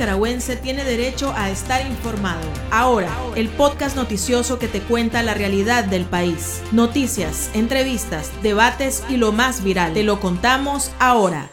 [0.00, 2.40] nicaragüense tiene derecho a estar informado.
[2.70, 6.62] Ahora, el podcast noticioso que te cuenta la realidad del país.
[6.72, 9.92] Noticias, entrevistas, debates y lo más viral.
[9.92, 11.50] Te lo contamos ahora.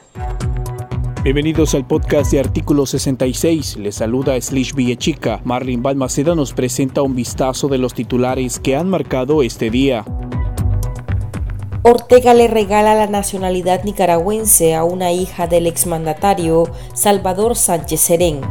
[1.26, 3.76] Bienvenidos al podcast de Artículo 66.
[3.80, 5.42] Les saluda Slish Villechica.
[5.44, 10.06] Marlin Balmaceda nos presenta un vistazo de los titulares que han marcado este día.
[11.90, 18.42] Ortega le regala la nacionalidad nicaragüense a una hija del exmandatario Salvador Sánchez Serén.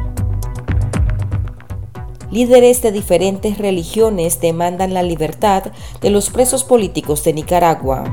[2.30, 5.64] Líderes de diferentes religiones demandan la libertad
[6.00, 8.04] de los presos políticos de Nicaragua.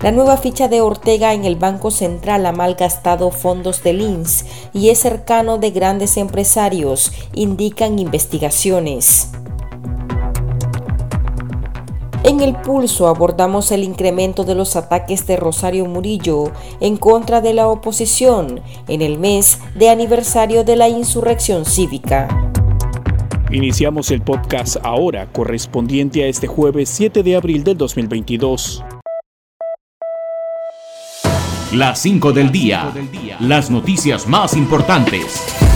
[0.00, 4.88] La nueva ficha de Ortega en el Banco Central ha malgastado fondos del INS y
[4.88, 9.32] es cercano de grandes empresarios, indican investigaciones.
[12.28, 17.54] En el pulso abordamos el incremento de los ataques de Rosario Murillo en contra de
[17.54, 22.28] la oposición en el mes de aniversario de la insurrección cívica.
[23.50, 28.84] Iniciamos el podcast ahora, correspondiente a este jueves 7 de abril del 2022.
[31.72, 32.92] Las 5 del día.
[33.40, 35.67] Las noticias más importantes.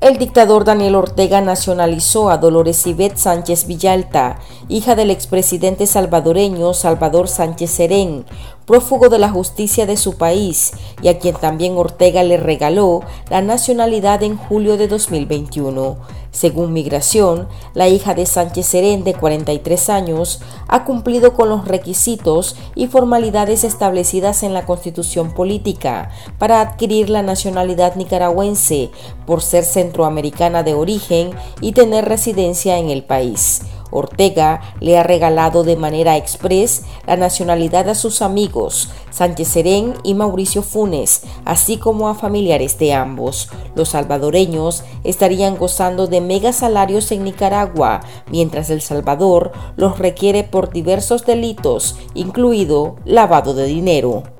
[0.00, 4.38] El dictador Daniel Ortega nacionalizó a Dolores Ibet Sánchez Villalta,
[4.70, 8.24] hija del expresidente salvadoreño Salvador Sánchez Serén,
[8.64, 13.42] prófugo de la justicia de su país y a quien también Ortega le regaló la
[13.42, 15.98] nacionalidad en julio de 2021.
[16.30, 22.56] Según Migración, la hija de Sánchez Serén, de 43 años, ha cumplido con los requisitos
[22.74, 28.90] y formalidades establecidas en la Constitución Política para adquirir la nacionalidad nicaragüense
[29.26, 33.62] por ser centroamericana de origen y tener residencia en el país.
[33.90, 40.14] Ortega le ha regalado de manera express la nacionalidad a sus amigos, Sánchez Serén y
[40.14, 43.48] Mauricio Funes, así como a familiares de ambos.
[43.74, 48.00] Los salvadoreños estarían gozando de mega salarios en Nicaragua,
[48.30, 54.39] mientras El Salvador los requiere por diversos delitos, incluido lavado de dinero.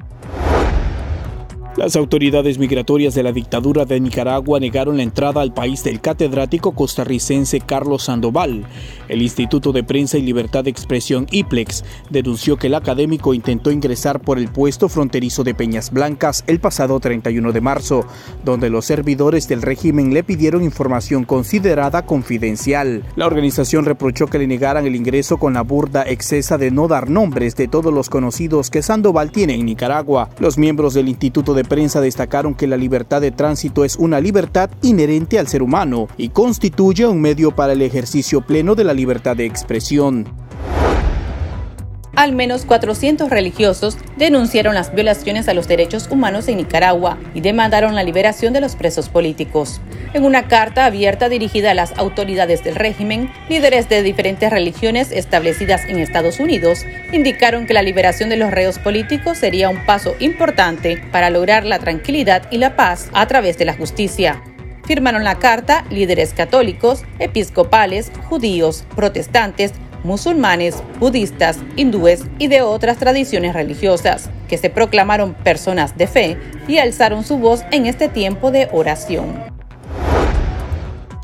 [1.80, 6.72] Las autoridades migratorias de la dictadura de Nicaragua negaron la entrada al país del catedrático
[6.72, 8.66] costarricense Carlos Sandoval.
[9.08, 14.20] El Instituto de Prensa y Libertad de Expresión IPLEX denunció que el académico intentó ingresar
[14.20, 18.04] por el puesto fronterizo de Peñas Blancas el pasado 31 de marzo,
[18.44, 23.04] donde los servidores del régimen le pidieron información considerada confidencial.
[23.16, 27.08] La organización reprochó que le negaran el ingreso con la burda excesa de no dar
[27.08, 30.28] nombres de todos los conocidos que Sandoval tiene en Nicaragua.
[30.40, 34.70] Los miembros del Instituto de prensa destacaron que la libertad de tránsito es una libertad
[34.82, 39.36] inherente al ser humano y constituye un medio para el ejercicio pleno de la libertad
[39.36, 40.39] de expresión
[42.20, 47.94] al menos 400 religiosos denunciaron las violaciones a los derechos humanos en Nicaragua y demandaron
[47.94, 49.80] la liberación de los presos políticos.
[50.12, 55.86] En una carta abierta dirigida a las autoridades del régimen, líderes de diferentes religiones establecidas
[55.86, 61.02] en Estados Unidos indicaron que la liberación de los reos políticos sería un paso importante
[61.10, 64.42] para lograr la tranquilidad y la paz a través de la justicia
[64.90, 69.72] firmaron la carta líderes católicos, episcopales, judíos, protestantes,
[70.04, 76.36] musulmanes, budistas, hindúes y de otras tradiciones religiosas, que se proclamaron personas de fe
[76.68, 79.59] y alzaron su voz en este tiempo de oración.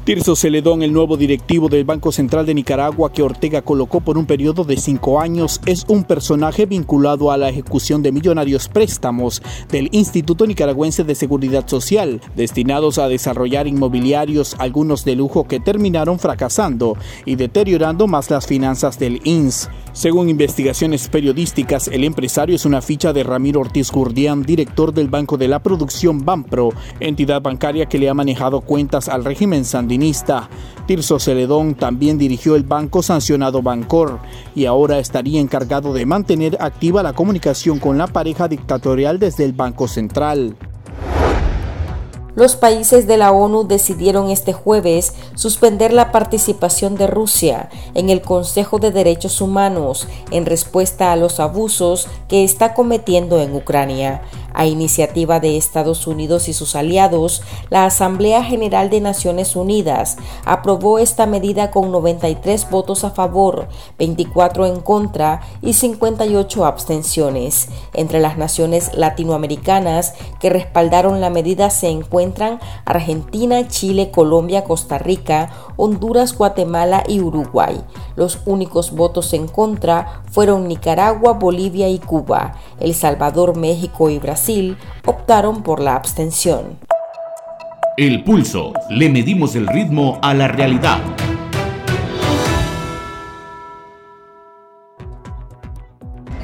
[0.07, 4.25] Tirso Celedón, el nuevo directivo del Banco Central de Nicaragua que Ortega colocó por un
[4.25, 9.89] periodo de cinco años, es un personaje vinculado a la ejecución de millonarios préstamos del
[9.91, 16.97] Instituto Nicaragüense de Seguridad Social, destinados a desarrollar inmobiliarios, algunos de lujo que terminaron fracasando
[17.25, 19.69] y deteriorando más las finanzas del INS.
[19.93, 25.37] Según investigaciones periodísticas, el empresario es una ficha de Ramiro Ortiz Gurdián, director del Banco
[25.37, 26.69] de la Producción Banpro,
[27.01, 29.96] entidad bancaria que le ha manejado cuentas al régimen sandinista.
[30.87, 34.21] Tirso Celedón también dirigió el banco sancionado Bancor
[34.55, 39.53] y ahora estaría encargado de mantener activa la comunicación con la pareja dictatorial desde el
[39.53, 40.57] Banco Central.
[42.37, 48.21] Los países de la ONU decidieron este jueves suspender la participación de Rusia en el
[48.21, 54.21] Consejo de Derechos Humanos en respuesta a los abusos que está cometiendo en Ucrania.
[54.59, 60.17] A iniciativa de Estados Unidos y sus aliados, la Asamblea General de Naciones Unidas
[60.47, 63.69] aprobó esta medida con 93 votos a favor,
[63.99, 67.69] 24 en contra y 58 abstenciones.
[67.93, 75.53] Entre las naciones latinoamericanas que respaldaron la medida se encuentran Argentina, Chile, Colombia, Costa Rica,
[75.77, 77.81] Honduras, Guatemala y Uruguay.
[78.17, 82.55] Los únicos votos en contra fueron Nicaragua, Bolivia y Cuba.
[82.81, 86.79] El Salvador, México y Brasil optaron por la abstención.
[87.97, 88.73] El pulso.
[88.91, 90.99] Le medimos el ritmo a la realidad.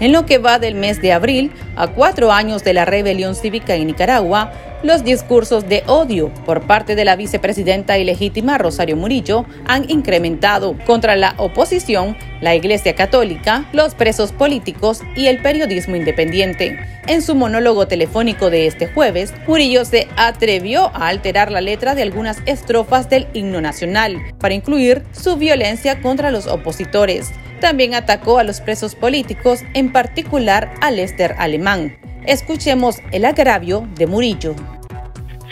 [0.00, 3.76] En lo que va del mes de abril, a cuatro años de la rebelión cívica
[3.76, 4.50] en Nicaragua,
[4.82, 11.16] los discursos de odio por parte de la vicepresidenta ilegítima Rosario Murillo han incrementado contra
[11.16, 16.78] la oposición, la Iglesia Católica, los presos políticos y el periodismo independiente.
[17.06, 22.02] En su monólogo telefónico de este jueves, Murillo se atrevió a alterar la letra de
[22.02, 27.30] algunas estrofas del himno nacional para incluir su violencia contra los opositores.
[27.60, 32.01] También atacó a los presos políticos, en particular a Lester Alemán.
[32.26, 34.54] Escuchemos el agravio de Murillo.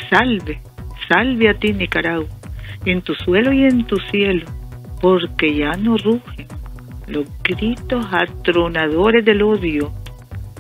[0.09, 0.61] Salve,
[1.09, 2.29] salve a ti Nicaragua,
[2.85, 4.47] en tu suelo y en tu cielo,
[5.01, 6.47] porque ya no rugen
[7.09, 9.93] los gritos atronadores del odio,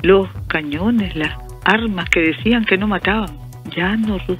[0.02, 1.32] los cañones, las
[1.64, 3.38] armas que decían que no mataban,
[3.76, 4.38] ya no rugen,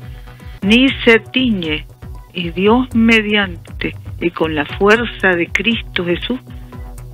[0.63, 1.87] ni se tiñe,
[2.35, 6.41] y Dios mediante, y con la fuerza de Cristo Jesús,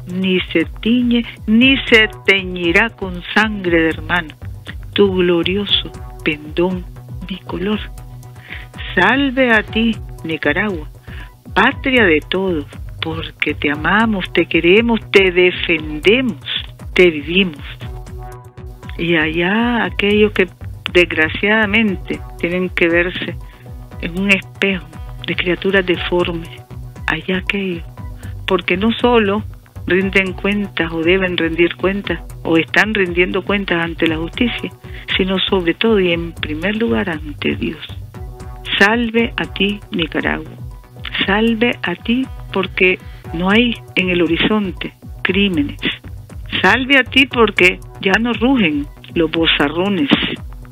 [0.06, 4.34] ni se tiñe, ni se teñirá con sangre de hermano,
[4.96, 5.92] tu glorioso
[6.24, 6.84] pendón
[7.28, 7.78] bicolor.
[8.94, 9.94] Salve a ti,
[10.24, 10.88] Nicaragua,
[11.54, 12.64] patria de todos,
[13.02, 16.40] porque te amamos, te queremos, te defendemos,
[16.94, 17.62] te vivimos.
[18.96, 20.48] Y allá aquellos que
[20.94, 23.36] desgraciadamente tienen que verse
[24.00, 24.86] en un espejo
[25.26, 26.48] de criaturas deformes,
[27.06, 27.84] allá aquellos,
[28.46, 29.44] porque no solo
[29.86, 34.70] rinden cuentas o deben rendir cuentas o están rindiendo cuentas ante la justicia,
[35.16, 37.84] sino sobre todo y en primer lugar ante Dios.
[38.78, 40.50] Salve a ti, Nicaragua.
[41.26, 42.98] Salve a ti porque
[43.32, 45.80] no hay en el horizonte crímenes.
[46.62, 50.08] Salve a ti porque ya no rugen los bozarrones,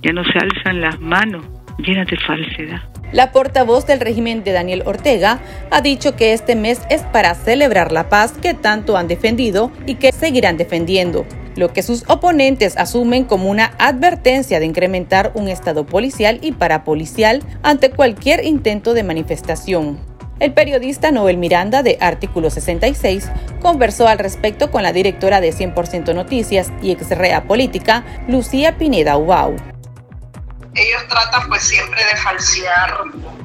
[0.03, 1.45] ya no se alzan las manos
[1.79, 2.83] llenas de falsedad.
[3.13, 5.41] La portavoz del régimen de Daniel Ortega
[5.71, 9.97] ha dicho que este mes es para celebrar la paz que tanto han defendido y
[9.97, 11.25] que seguirán defendiendo,
[11.57, 17.43] lo que sus oponentes asumen como una advertencia de incrementar un estado policial y parapolicial
[17.63, 20.01] ante cualquier intento de manifestación.
[20.41, 23.31] El periodista Noel Miranda de Artículo 66
[23.61, 29.55] conversó al respecto con la directora de 100% Noticias y ex-rea política, Lucía Pineda Ubau
[30.75, 32.99] ellos tratan pues siempre de falsear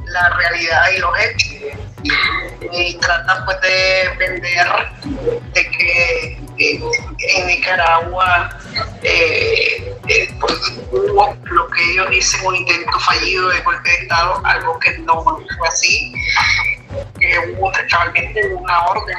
[0.05, 4.67] la realidad y los hechos y tratan pues de vender
[5.53, 8.49] de que en Nicaragua
[9.01, 10.53] eh, eh, pues,
[10.91, 15.23] hubo lo que ellos dicen un intento fallido de golpe de Estado, algo que no
[15.23, 16.13] fue así
[17.19, 19.17] que hubo realmente una orden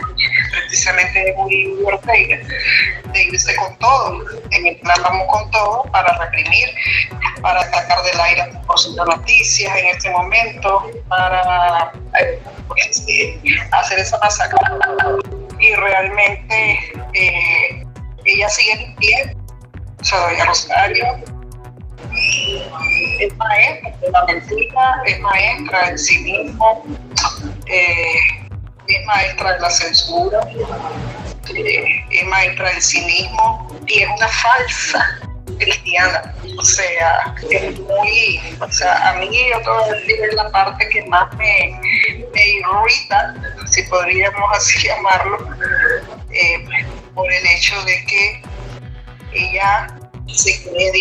[0.50, 2.38] precisamente de Murillo Ortega
[3.12, 6.68] de irse con todo, en el plan vamos con todo para reprimir,
[7.42, 12.40] para sacar del aire por de noticias en este momento, para eh,
[13.72, 14.58] hacer esa masacre.
[15.58, 16.78] Y realmente
[17.14, 17.86] eh,
[18.24, 19.36] ella sigue en pie,
[20.12, 21.04] a Rosario,
[23.20, 26.84] es maestra de la mentira, es maestra del cinismo,
[27.66, 28.48] eh,
[28.86, 30.40] es maestra de la censura,
[31.54, 35.20] eh, es maestra del cinismo y es una falsa
[35.58, 36.34] cristiana.
[36.58, 41.32] O sea, es muy, o sea, a mí yo decir es la parte que más
[41.36, 41.80] me,
[42.34, 43.34] irrita,
[43.66, 45.38] si podríamos así llamarlo,
[46.30, 46.64] eh,
[47.14, 48.42] por el hecho de que
[49.32, 49.86] ella
[50.26, 50.92] se cree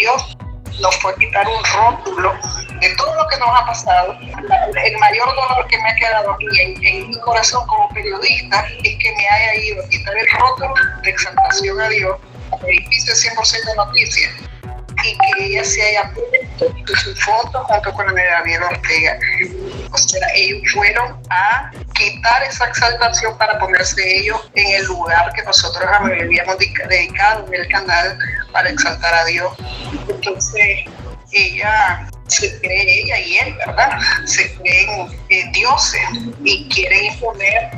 [0.82, 2.34] nos fue quitar un rótulo
[2.80, 4.18] de todo lo que nos ha pasado.
[4.22, 9.12] El mayor dolor que me ha quedado aquí en, mi corazón como periodista es que
[9.16, 12.18] me haya ido a quitar el rótulo de exaltación a Dios,
[12.66, 14.32] edificio 100% noticias,
[15.04, 19.20] y que ella se haya puesto su foto junto con la de David Ortega.
[19.92, 25.44] O sea, ellos fueron a quitar esa exaltación para ponerse ellos en el lugar que
[25.44, 28.18] nosotros habíamos dedicado en el canal
[28.54, 29.52] para exaltar a Dios.
[30.08, 30.86] Entonces,
[31.32, 34.00] ella se cree, ella y él, ¿verdad?
[34.26, 36.02] Se creen eh, dioses
[36.44, 37.72] y quieren imponer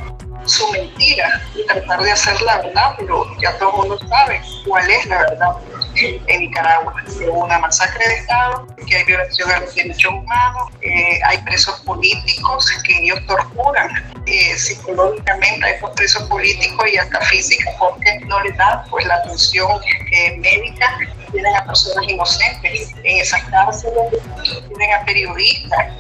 [0.46, 4.90] su mentira y tratar de hacer la verdad, pero ya todo el mundo sabe cuál
[4.90, 5.52] es la verdad
[5.96, 6.94] en Nicaragua.
[7.08, 11.80] Hubo una masacre de Estado, que hay violación a los derechos humanos, eh, hay presos
[11.82, 18.56] políticos que ellos torturan eh, psicológicamente estos presos políticos y hasta físicos porque no les
[18.58, 19.68] dan pues, la atención
[20.38, 20.98] médica.
[21.32, 23.96] Tienen a personas inocentes en esas cárceles,
[24.68, 25.94] tienen a periodistas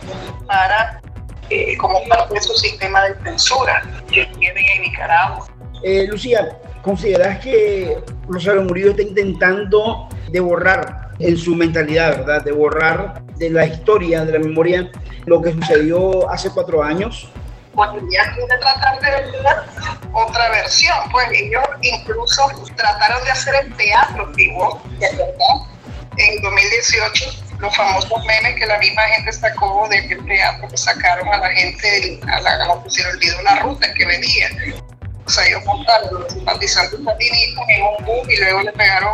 [0.45, 1.01] para
[1.49, 5.47] eh, como parte de su sistema de censura que tienen en Nicaragua.
[5.83, 7.97] Eh, Lucía, ¿consideras que
[8.27, 12.43] Rosario Murillo está intentando de borrar en su mentalidad, ¿verdad?
[12.43, 14.91] De borrar de la historia, de la memoria,
[15.25, 17.29] lo que sucedió hace cuatro años?
[18.11, 19.31] Ya quiere tratar de ver
[20.13, 22.43] otra versión, pues ellos incluso
[22.75, 24.81] trataron de hacer el teatro vivo,
[26.17, 27.25] En 2018
[27.59, 32.19] los famosos memes que la misma gente sacó del teatro que sacaron a la gente,
[32.27, 34.49] a la, que se olvidó la ruta que venía
[35.31, 39.13] o sea, ellos montaron los simpatizantes sandinistas en un bus y luego le pegaron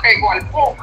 [0.00, 0.74] fuego al bus.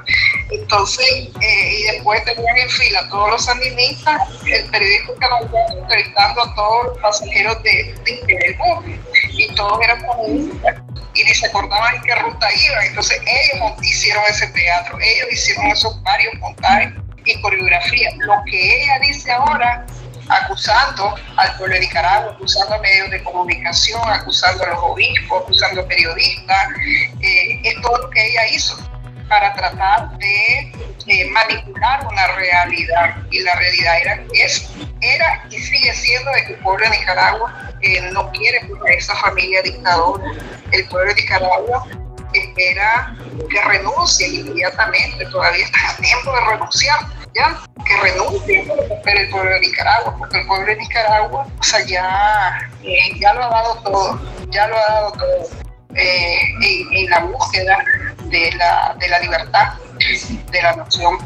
[0.51, 6.43] Entonces, eh, y después tenían en fila todos los sandinistas, el periódico que nos entrevistando
[6.43, 8.85] a todos los pasajeros de, del bus,
[9.31, 10.75] y todos eran comunistas
[11.15, 12.85] y ni se acordaban qué ruta iban.
[12.85, 16.93] Entonces, ellos hicieron ese teatro, ellos hicieron esos varios montajes
[17.25, 18.11] y coreografía.
[18.17, 19.87] Lo que ella dice ahora
[20.31, 25.81] acusando al pueblo de Nicaragua, acusando a medios de comunicación, acusando a los obispos, acusando
[25.81, 26.67] a periodistas.
[27.21, 28.77] Eh, es todo lo que ella hizo
[29.27, 30.73] para tratar de
[31.07, 33.15] eh, manipular una realidad.
[33.29, 34.69] Y la realidad era, es,
[35.01, 39.15] era y sigue siendo de que el pueblo de Nicaragua eh, no quiere a esa
[39.15, 40.23] familia dictadora.
[40.71, 41.87] El pueblo de Nicaragua
[42.33, 43.15] espera
[43.49, 49.59] que renuncie inmediatamente, todavía está a tiempo de renunciar ya, que renuncie el pueblo de
[49.61, 54.21] Nicaragua, porque el pueblo de Nicaragua, o sea, ya, eh, ya lo ha dado todo,
[54.49, 55.61] ya lo ha dado todo
[55.95, 56.39] eh,
[56.91, 57.77] en, la búsqueda
[58.29, 59.73] de la, de la libertad
[60.51, 61.17] de la nación.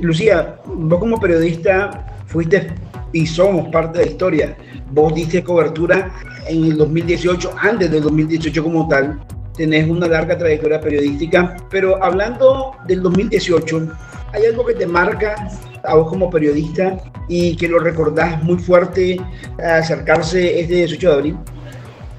[0.00, 2.74] Lucía, vos como periodista fuiste
[3.12, 4.56] y somos parte de la historia.
[4.90, 6.12] Vos diste cobertura
[6.48, 9.20] en el 2018, antes del 2018 como tal.
[9.56, 13.88] Tenés una larga trayectoria periodística, pero hablando del 2018,
[14.34, 15.36] ¿Hay algo que te marca
[15.84, 16.96] a vos como periodista
[17.28, 19.16] y que lo recordás muy fuerte
[19.62, 21.38] acercarse este 18 de abril?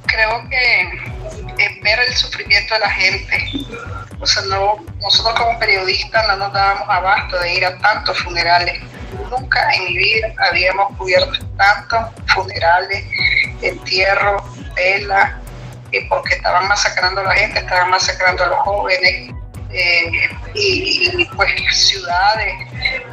[0.06, 3.52] Creo que ver el sufrimiento de la gente.
[4.20, 8.80] O sea, no, nosotros como periodistas no nos dábamos abasto de ir a tantos funerales.
[9.30, 13.04] Nunca en mi vida habíamos cubierto tantos funerales,
[13.62, 14.42] entierros,
[14.74, 15.34] velas,
[16.10, 19.35] porque estaban masacrando a la gente, estaban masacrando a los jóvenes,
[19.76, 22.54] eh, y, pues ciudades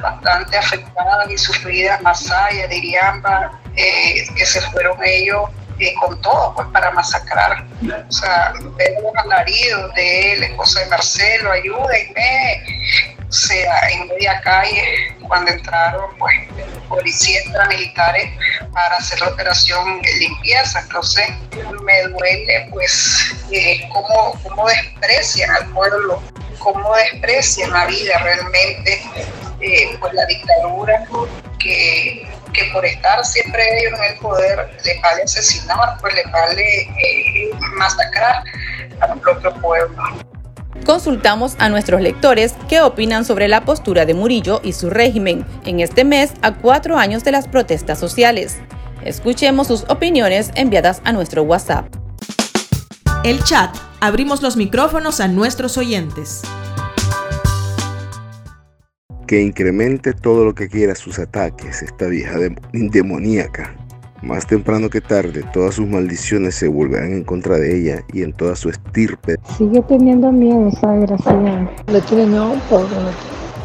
[0.00, 5.50] bastante afectadas y sufridas, Masaya, Diriamba, eh, que se fueron ellos
[5.80, 7.66] eh, con todo pues para masacrar.
[8.08, 12.62] O sea, los alaridos de él, esposa de Marcelo, ayúdenme,
[13.28, 16.34] o sea, en media calle, cuando entraron pues
[16.88, 18.30] policías militares
[18.72, 20.80] para hacer la operación limpieza.
[20.80, 21.28] Entonces,
[21.82, 23.34] me duele pues
[23.92, 26.22] cómo, cómo desprecian al pueblo
[26.62, 29.02] cómo desprecian la vida realmente,
[29.60, 31.04] eh, pues la dictadura,
[31.58, 32.28] que,
[32.72, 38.42] por estar siempre ellos en el poder les vale asesinar, pues les vale eh, masacrar
[39.00, 40.02] a propio pueblo.
[40.86, 45.80] Consultamos a nuestros lectores qué opinan sobre la postura de Murillo y su régimen en
[45.80, 48.58] este mes a cuatro años de las protestas sociales.
[49.04, 51.86] Escuchemos sus opiniones enviadas a nuestro WhatsApp.
[53.24, 56.42] El chat abrimos los micrófonos a nuestros oyentes.
[59.28, 62.36] Que incremente todo lo que quiera sus ataques, esta vieja
[62.72, 63.76] demoníaca.
[64.20, 68.32] Más temprano que tarde, todas sus maldiciones se volverán en contra de ella y en
[68.32, 69.36] toda su estirpe.
[69.56, 71.70] Sigue teniendo miedo esa desgraciada.
[71.86, 72.94] Le tiene miedo porque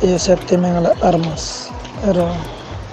[0.04, 1.72] ellos se temen a las armas,
[2.06, 2.28] pero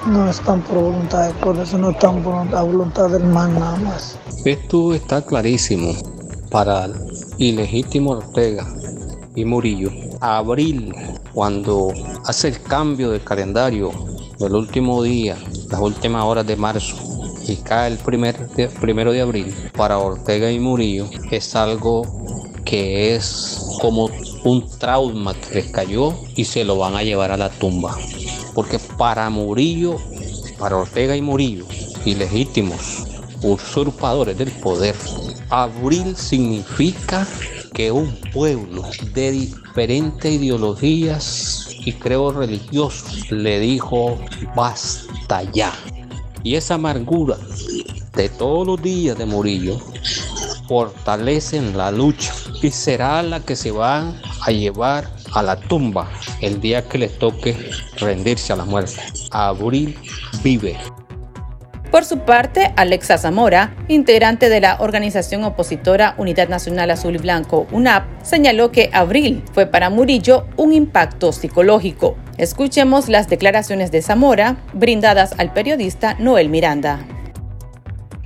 [0.06, 3.76] no están por voluntad de por eso no están por a voluntad del mal nada
[3.80, 4.18] más.
[4.46, 5.92] Esto está clarísimo
[6.54, 6.88] para
[7.38, 8.66] ilegítimo Ortega
[9.34, 9.90] y Murillo.
[10.20, 10.94] Abril,
[11.32, 11.92] cuando
[12.24, 13.90] hace el cambio del calendario
[14.38, 15.36] del último día,
[15.70, 16.96] las últimas horas de marzo,
[17.46, 18.36] y cae el primer
[18.80, 22.02] primero de abril, para Ortega y Murillo es algo
[22.64, 24.08] que es como
[24.44, 27.96] un trauma que les cayó y se lo van a llevar a la tumba.
[28.54, 29.96] Porque para Murillo,
[30.58, 31.66] para Ortega y Murillo,
[32.04, 33.04] ilegítimos
[33.42, 34.94] usurpadores del poder,
[35.56, 37.25] Abril significa
[37.75, 38.82] que un pueblo
[39.12, 44.18] de diferentes ideologías y creo religiosos le dijo
[44.56, 45.73] basta ya.
[46.42, 47.37] Y esa amargura
[48.16, 49.78] de todos los días de Murillo
[50.66, 56.61] fortalecen la lucha y será la que se va a llevar a la tumba el
[56.61, 59.00] día que les toque rendirse a la muerte.
[59.30, 59.96] Abril
[60.42, 60.76] vive.
[61.94, 67.68] Por su parte, Alexa Zamora, integrante de la organización opositora Unidad Nacional Azul y Blanco,
[67.70, 72.18] UNAP, señaló que abril fue para Murillo un impacto psicológico.
[72.36, 76.98] Escuchemos las declaraciones de Zamora brindadas al periodista Noel Miranda.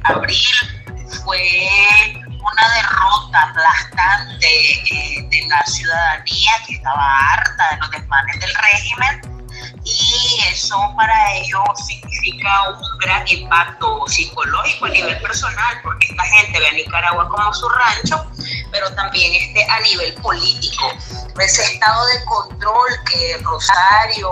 [0.04, 0.34] Abril
[1.22, 1.38] fue
[2.24, 9.27] una derrota aplastante eh, de la ciudadanía que estaba harta de los desmanes del régimen
[10.38, 16.60] y eso para ellos significa un gran impacto psicológico a nivel personal, porque esta gente
[16.60, 18.24] ve a Nicaragua como su rancho,
[18.70, 20.92] pero también este a nivel político.
[21.40, 24.30] Ese estado de control que Rosario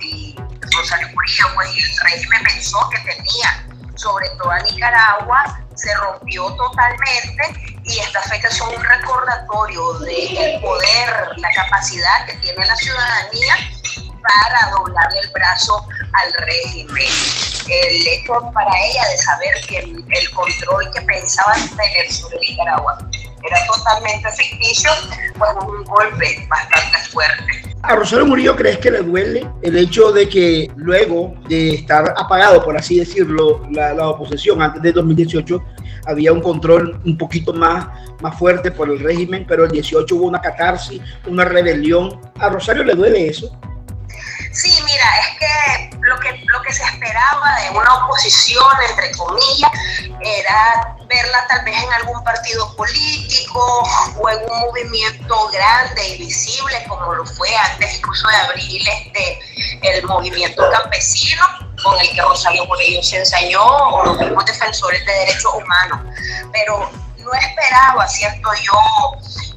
[0.00, 0.36] y
[0.76, 3.64] Rosario Murillo pues, el régimen pensó que tenía
[3.96, 11.50] sobre toda Nicaragua se rompió totalmente y estas fechas son un recordatorio del poder, la
[11.52, 13.56] capacidad que tiene la ciudadanía
[14.22, 17.08] para doblarle el brazo al régimen.
[17.68, 22.98] El hecho para ella de saber que el, control que pensaban tener sobre Nicaragua
[23.44, 24.90] era totalmente ficticio,
[25.36, 27.68] fue un golpe bastante fuerte.
[27.82, 32.64] ¿A Rosario Murillo crees que le duele el hecho de que luego de estar apagado,
[32.64, 35.62] por así decirlo, la, la, oposición antes de 2018,
[36.06, 37.86] había un control un poquito más,
[38.20, 42.20] más fuerte por el régimen, pero el 18 hubo una catarsis, una rebelión?
[42.40, 43.56] ¿A Rosario le duele eso?
[44.52, 49.70] Sí, mira, es que lo que, lo que se esperaba de una oposición, entre comillas,
[50.20, 53.82] era verla tal vez en algún partido político
[54.18, 59.38] o en un movimiento grande y visible como lo fue antes incluso de abril este,
[59.82, 61.42] el movimiento campesino
[61.82, 66.00] con el que Rosario Murillo se ensañó o los mismos defensores de derechos humanos.
[66.52, 68.80] Pero no esperaba, cierto yo,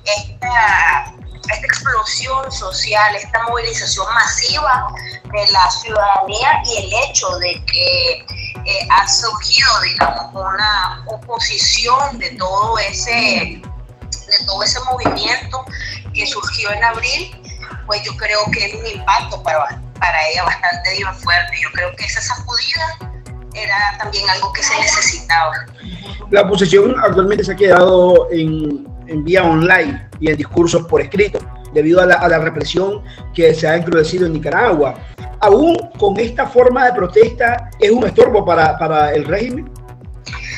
[0.06, 1.14] esta
[1.50, 4.88] esta explosión social, esta movilización masiva
[5.32, 8.26] de la ciudadanía y el hecho de que
[8.66, 15.66] eh, ha surgido, digamos, una oposición de todo ese de todo ese movimiento
[16.14, 17.36] que surgió en abril,
[17.86, 21.58] pues yo creo que es un impacto para, para ella bastante fuerte.
[21.62, 22.98] Yo creo que esa sacudida
[23.54, 25.54] era también algo que se necesitaba.
[26.30, 31.40] La oposición actualmente se ha quedado en, en vía online y en discursos por escrito,
[31.74, 34.96] debido a la, represión que se ha encrudecido en Nicaragua.
[35.42, 39.70] Aún con esta forma de protesta, ¿es un estorbo para, para el régimen?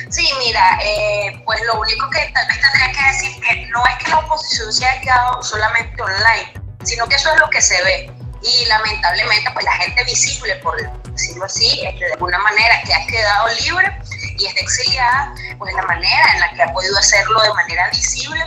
[0.10, 4.04] Sí, mira, eh, pues lo único que tal vez tendría que decir que no es
[4.04, 7.82] que la oposición se haya quedado solamente online, sino que eso es lo que se
[7.84, 8.12] ve.
[8.44, 10.76] Y lamentablemente, pues la gente visible, por
[11.10, 13.98] decirlo así, de alguna manera que ha quedado libre
[14.38, 18.44] y está exiliada, pues la manera en la que ha podido hacerlo de manera visible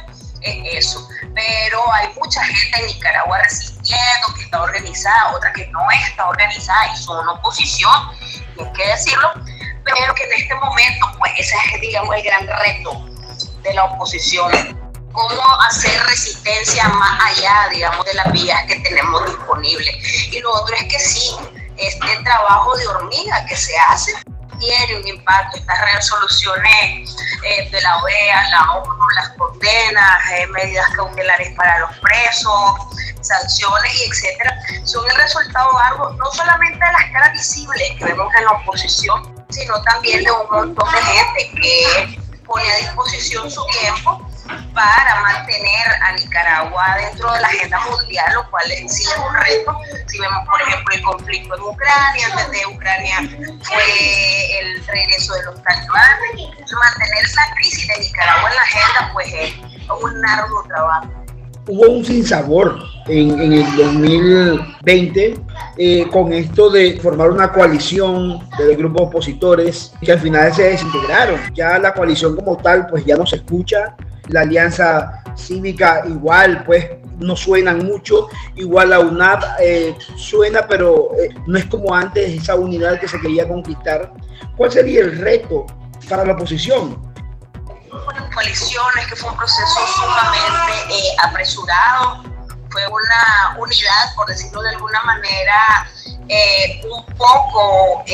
[0.64, 1.08] eso.
[1.34, 6.92] Pero hay mucha gente en Nicaragua resistiendo, que está organizada, otra que no está organizada
[6.92, 8.10] y son oposición,
[8.58, 9.32] hay que decirlo,
[9.84, 13.06] pero que en este momento, pues ese es, digamos, el gran reto
[13.62, 14.50] de la oposición.
[15.12, 19.96] Cómo hacer resistencia más allá, digamos, de las vías que tenemos disponibles.
[20.32, 21.36] Y lo otro es que sí,
[21.78, 24.12] este trabajo de hormiga que se hace
[24.58, 25.56] tiene un impacto.
[25.56, 29.28] Estas resoluciones eh, de la OEA, la ONU, las
[29.68, 36.78] eh, medidas cautelares para los presos, sanciones y etcétera, son el resultado algo no solamente
[36.78, 41.02] de las caras visibles que vemos en la oposición, sino también de un montón de
[41.02, 44.26] gente que pone a disposición su tiempo
[44.74, 49.78] para mantener a Nicaragua dentro de la agenda mundial, lo cual sí es un reto.
[50.06, 53.16] Si vemos, por ejemplo, el conflicto en Ucrania, antes de Ucrania
[53.62, 59.28] fue el regreso de los talibanes, mantener esa crisis de Nicaragua en la agenda, pues
[59.32, 59.54] es
[60.02, 61.08] un largo trabajo.
[61.68, 62.78] Hubo un sinsabor
[63.08, 65.36] en, en el 2020
[65.78, 71.40] eh, con esto de formar una coalición de grupos opositores que al final se desintegraron.
[71.54, 73.96] Ya la coalición como tal pues ya no se escucha,
[74.28, 81.34] la alianza cívica igual, pues no suenan mucho, igual la UNAP eh, suena, pero eh,
[81.46, 84.12] no es como antes esa unidad que se quería conquistar.
[84.56, 85.66] ¿Cuál sería el reto
[86.08, 87.02] para la oposición?
[88.34, 92.24] Coaliciones, que fue un proceso sumamente eh, apresurado,
[92.70, 95.88] fue una unidad, por decirlo de alguna manera,
[96.90, 98.04] un poco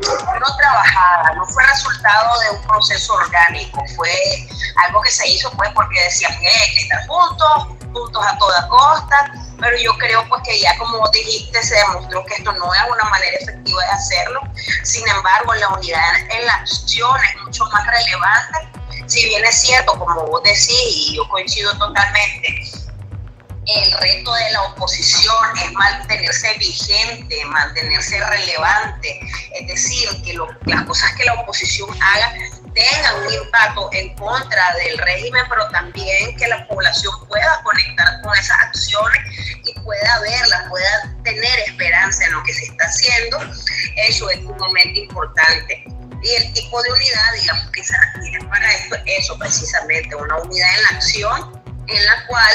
[0.00, 4.10] no trabajada, no fue resultado de un proceso orgánico, fue
[4.84, 8.68] algo que se hizo pues porque decían que hay que estar juntos, juntos a toda
[8.68, 12.80] costa, pero yo creo pues que ya como dijiste se demostró que esto no es
[12.90, 14.40] una manera efectiva de hacerlo,
[14.82, 18.68] sin embargo la unidad en la acción es mucho más relevante,
[19.06, 22.62] si bien es cierto como vos decís y yo coincido totalmente,
[23.66, 29.20] el reto de la oposición es mantenerse vigente, mantenerse relevante,
[29.54, 32.32] es decir, que lo, las cosas que la oposición haga
[32.76, 38.38] tengan un impacto en contra del régimen, pero también que la población pueda conectar con
[38.38, 39.18] esas acciones
[39.64, 43.38] y pueda verlas, pueda tener esperanza en lo que se está haciendo.
[43.96, 45.84] Eso es un momento importante.
[46.22, 50.68] Y el tipo de unidad, digamos, que se requiere para esto, eso precisamente, una unidad
[50.74, 52.54] en la acción en la cual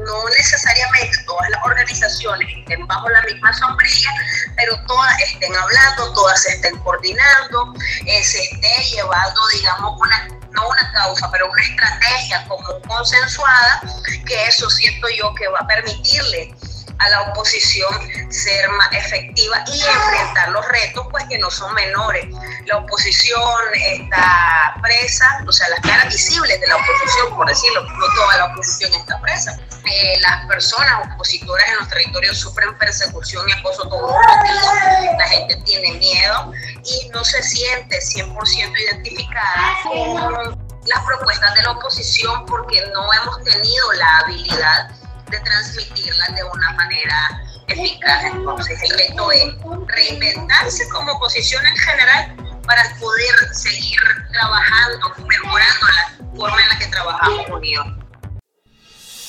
[0.00, 4.10] no necesariamente todas las organizaciones estén bajo la misma sombrilla,
[4.56, 7.74] pero todas estén hablando, todas se estén coordinando,
[8.06, 12.46] eh, se esté llevando, digamos, una, no una causa, pero una estrategia
[12.86, 13.80] consensuada,
[14.26, 16.54] que eso siento yo que va a permitirle
[16.98, 17.90] a la oposición
[18.30, 22.26] ser más efectiva y enfrentar los retos pues que no son menores.
[22.66, 23.42] La oposición
[23.74, 28.44] está presa, o sea, las caras visibles de la oposición, por decirlo, no toda la
[28.46, 29.58] oposición está presa.
[29.86, 35.28] Eh, las personas opositoras en los territorios sufren persecución y acoso todos los días, la
[35.28, 36.52] gente tiene miedo
[36.84, 43.42] y no se siente 100% identificada con las propuestas de la oposición porque no hemos
[43.44, 44.88] tenido la habilidad
[45.30, 48.24] de transmitirla de una manera eficaz.
[48.24, 49.44] Entonces, el reto es
[49.88, 53.98] reinventarse como oposición en general para poder seguir
[54.32, 58.03] trabajando, mejorando la forma en la que trabajamos unidos.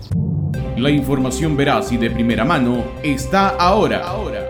[0.76, 4.06] La información veraz y de primera mano está ahora.
[4.06, 4.49] ahora.